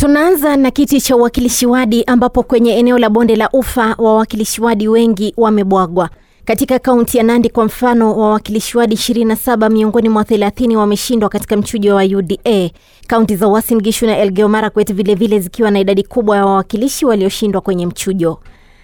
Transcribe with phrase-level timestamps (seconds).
[0.00, 4.88] Tunaanza na kiti cha uwakilishi wadi ambapo kwenye eneo la bonde la ufa wawakilishi wadi
[4.88, 6.10] wengi wamebwagwa.
[6.44, 11.94] Katika kaunti ya Nandi kwa mfano, wawakilishi wadi 27 miongoni mwa 30 wameshindwa katika mchujo
[11.94, 12.70] wa UDA.
[13.06, 17.60] Kaunti za Uasin Gishu na Elgeyo Marakwet vilevile zikiwa na idadi kubwa ya wawakilishi walioshindwa
[17.60, 18.38] kwenye mchujo.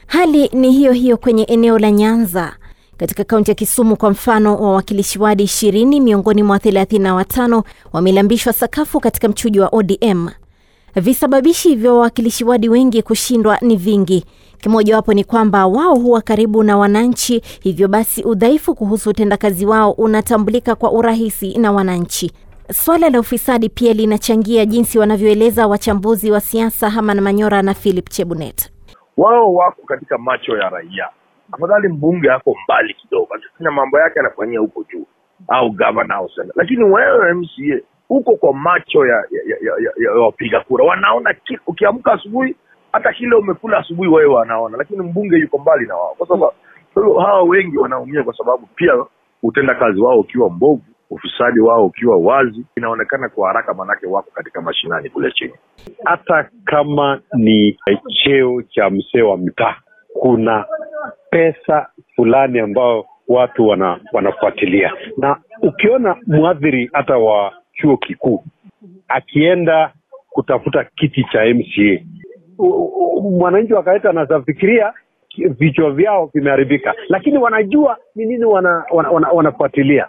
[0.07, 2.53] Hali ni hiyo hiyo kwenye eneo la Nyanza.
[2.97, 7.63] Katika kaunti ya Kisumu kwa mfano, wawakilishi wadi 20 miongoni mwa 35
[7.93, 10.29] wamelambishwa sakafu katika mchujo wa ODM.
[10.97, 14.25] Visababishi vya wawakilishi wadi wengi kushindwa ni vingi.
[14.59, 20.75] Kimojawapo ni kwamba wao huwa karibu na wananchi, hivyo basi udhaifu kuhusu utendakazi wao unatambulika
[20.75, 22.33] kwa urahisi na wananchi.
[22.73, 28.71] Swala la ufisadi pia linachangia, jinsi wanavyoeleza wachambuzi wa siasa Haman Manyora na Philip Chebunet.
[29.17, 31.09] wao wako katika macho ya raia.
[31.53, 35.07] Afadhali mbunge ako mbali kidogo, akifanya mambo yake anafanyia huko juu,
[35.49, 40.13] au gavana au sena, lakini wewe MCA uko kwa macho ya ya, ya, ya, ya,
[40.23, 40.85] wapiga kura.
[40.85, 42.57] Wanaona ki- ukiamka asubuhi,
[42.93, 46.15] hata kile umekula asubuhi wewe wanaona, lakini mbunge yuko mbali na wao.
[46.19, 46.53] Kwa sababu
[46.95, 48.93] hiyo hawa wengi wanaumia kwa sababu pia
[49.43, 54.61] utenda kazi wao ukiwa mbovu, ufisadi wao ukiwa wazi, inaonekana kwa haraka, manake wako katika
[54.63, 55.53] mashinani kule chini.
[56.05, 57.79] hata kama ni
[58.25, 59.77] cheo cha msee wa mtaa,
[60.21, 60.65] kuna
[61.31, 68.45] pesa fulani ambayo watu wana, wanafuatilia, na ukiona mwadhiri hata wa chuo kikuu
[69.09, 69.93] akienda
[70.31, 72.05] kutafuta kiti cha MCA,
[73.39, 74.93] mwananchi wa kawaida anazafikiria
[75.39, 80.07] vichwa vyao vimeharibika, lakini wanajua ni nini wana, wana, wana, wanafuatilia.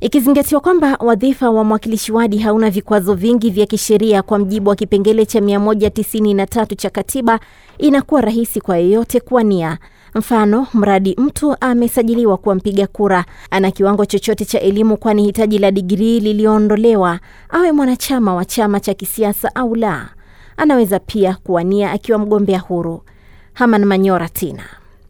[0.00, 5.26] Ikizingatiwa kwamba wadhifa wa mwakilishi wadi hauna vikwazo vingi vya kisheria kwa mjibu wa kipengele
[5.26, 7.40] cha 193 cha katiba,
[7.78, 9.78] inakuwa rahisi kwa yeyote kuwania.
[10.16, 15.70] Mfano, mradi mtu amesajiliwa kuwa mpiga kura, ana kiwango chochote cha elimu, kwani hitaji la
[15.70, 20.08] digrii liliondolewa, awe mwanachama wa chama cha kisiasa au la,
[20.56, 23.02] anaweza pia kuwania akiwa mgombea huru.
[23.52, 24.62] Haman Manyora tena,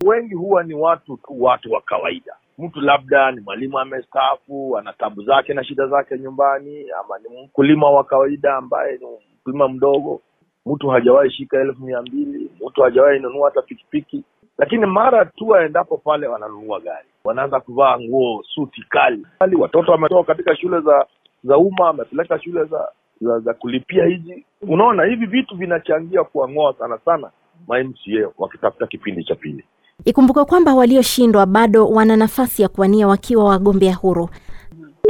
[0.07, 2.33] wengi huwa ni watu tu watu wa kawaida.
[2.59, 7.91] Mtu labda ni mwalimu amestaafu ana tabu zake na shida zake nyumbani ama ni mkulima
[7.91, 9.07] wa kawaida ambaye ni
[9.41, 10.21] mkulima mdogo.
[10.67, 14.25] Mtu hajawahi shika elfu mia mbili mtu hajawahi nunua hata pikipiki
[14.59, 17.09] lakini mara tu aendapo pale wananunua gari.
[17.25, 19.27] Wanaanza kuvaa nguo suti kali.
[19.39, 21.07] Kali watoto wametoka katika shule za
[21.45, 22.89] za umma amepeleka shule za,
[23.21, 24.45] za za kulipia hizi.
[24.69, 27.31] Unaona hivi vitu vinachangia kuang'oa sana sana
[27.69, 29.65] ma MCA wakitafuta kipindi cha pili.
[30.05, 34.29] Ikumbuka kwamba walioshindwa bado wana nafasi ya kuwania wakiwa wagombea huru.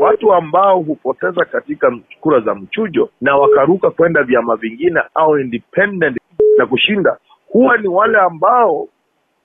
[0.03, 6.19] watu ambao hupoteza katika kura za mchujo na wakaruka kwenda vyama vingine au independent
[6.59, 7.17] na kushinda
[7.49, 8.89] huwa ni wale ambao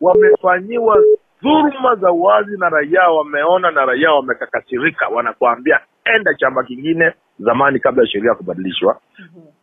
[0.01, 1.03] wamefanyiwa
[1.41, 5.79] dhuluma za wazi na raia wameona na raia wamekakasirika wanakuambia
[6.15, 8.99] enda chama kingine zamani kabla ya sheria kubadilishwa.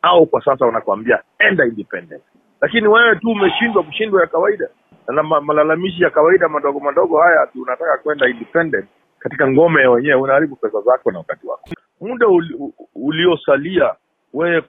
[0.02, 2.22] Au kwa sasa wanakuambia enda independent
[2.60, 4.68] lakini wewe tu umeshindwa kushindwa ya kawaida.
[5.08, 8.86] Na malalamishi ya kawaida madogo madogo haya ati unataka kwenda independent
[9.18, 11.68] katika ngome ya wenyewe unaharibu pesa zako na wakati wako.
[12.00, 12.58] Muda uli,
[12.94, 13.94] uliosalia
[14.34, 14.62] wewe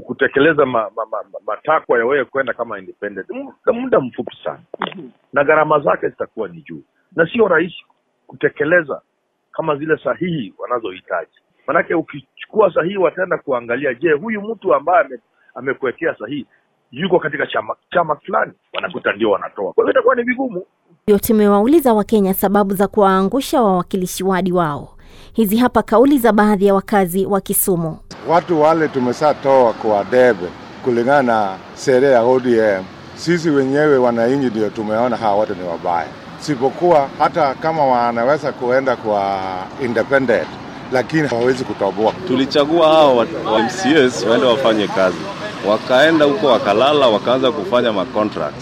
[0.00, 4.60] kutekeleza ma, ma, ma, ma, matakwa ya wewe kwenda kama independent muda, muda mfupi sana.
[5.32, 6.82] Na gharama zake zitakuwa ni juu.
[7.16, 7.84] Na sio rahisi
[8.26, 9.00] kutekeleza
[9.52, 11.30] kama zile sahihi wanazohitaji.
[11.66, 15.18] Manake ukichukua sahihi wataenda kuangalia je huyu mtu ambaye ame,
[15.54, 16.46] amekuwekea sahihi
[16.92, 18.52] yuko katika chama chama fulani?
[18.74, 19.72] Wanakuta ndio wanatoa.
[19.72, 20.66] Kwa hiyo itakuwa ni vigumu.
[21.04, 24.96] Ndio tumewauliza Wakenya sababu za kuwaangusha wawakilishi wadi wao.
[25.32, 27.98] Hizi hapa kauli za baadhi ya wakazi wa Kisumu.
[28.28, 30.46] Watu wale tumeshatoa kwa debe
[30.84, 31.48] kulingana na
[31.84, 32.82] sheria ya ODM.
[33.14, 36.06] Sisi wenyewe wananchi ndio tumeona hawa watu ni wabaya,
[36.40, 39.38] sipokuwa hata kama wanaweza kuenda kwa
[39.84, 40.46] independent,
[40.92, 42.12] lakini hawawezi kutoboa.
[42.28, 43.26] tulichagua hao wa
[43.62, 45.16] MCAs waende wafanye kazi,
[45.68, 48.54] wakaenda huko wakalala, wakaanza kufanya macontract.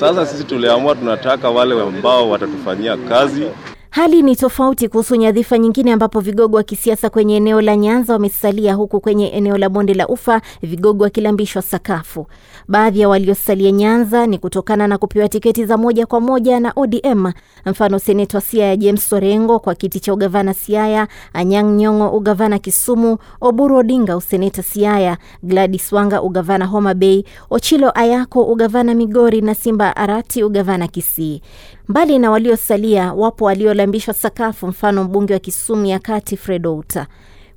[0.00, 3.46] Sasa sisi tuliamua tunataka wale ambao watatufanyia kazi
[3.96, 8.74] Hali ni tofauti kuhusu nyadhifa nyingine ambapo vigogo wa kisiasa kwenye eneo la Nyanza wamesalia
[8.74, 12.26] huku kwenye eneo la bonde la Ufa vigogo wakilambishwa sakafu.
[12.68, 17.32] Baadhi ya waliosalia Nyanza ni kutokana na kupewa tiketi za moja kwa moja na ODM,
[17.66, 23.76] mfano seneta Siaya James Orengo kwa kiti cha ugavana Siaya, Anyang' Nyong'o ugavana Kisumu, Oburu
[23.76, 30.44] Odinga useneta Siaya, Gladys Wanga ugavana Homa Bay, Ochilo Ayako ugavana Migori na Simba Arati
[30.44, 31.42] ugavana Kisii.
[31.88, 33.44] Mbali na waliosalia, wapo
[33.86, 37.06] waliolambishwa sakafu, mfano mbunge wa Kisumu ya Kati Fred Outa.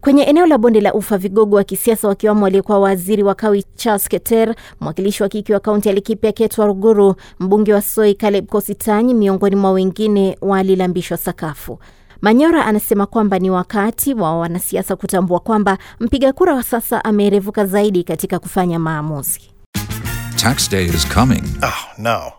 [0.01, 4.07] Kwenye eneo la bonde la Ufa, vigogo wa kisiasa wakiwamo aliyekuwa waziri wa kawi Charles
[4.09, 9.13] Keter, mwakilishi wa kike wa kaunti ya Laikipia Ketwa Ruguru, mbunge wa Soi Caleb Kositany,
[9.13, 11.79] miongoni mwa wengine walilambishwa sakafu.
[12.21, 18.03] Manyora anasema kwamba ni wakati wa wanasiasa kutambua kwamba mpiga kura wa sasa ameerevuka zaidi
[18.03, 19.41] katika kufanya maamuzi.
[20.35, 21.43] Tax day is coming.
[21.63, 22.38] Oh, no.